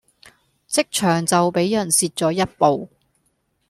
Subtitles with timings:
[0.67, 2.89] 職場就比人蝕左一步